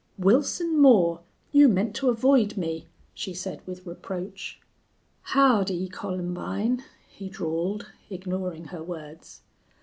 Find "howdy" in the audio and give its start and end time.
5.21-5.89